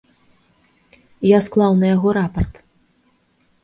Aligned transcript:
Я 1.37 1.43
склаў 1.51 1.71
на 1.85 1.95
яго 1.95 2.09
рапарт. 2.23 2.53